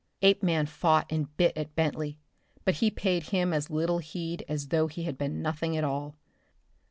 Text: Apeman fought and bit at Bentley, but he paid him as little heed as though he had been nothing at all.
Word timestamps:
Apeman 0.23 0.65
fought 0.65 1.05
and 1.11 1.37
bit 1.37 1.55
at 1.55 1.75
Bentley, 1.75 2.17
but 2.65 2.77
he 2.77 2.89
paid 2.89 3.25
him 3.29 3.53
as 3.53 3.69
little 3.69 3.99
heed 3.99 4.43
as 4.49 4.69
though 4.69 4.87
he 4.87 5.03
had 5.03 5.15
been 5.15 5.43
nothing 5.43 5.77
at 5.77 5.83
all. 5.83 6.15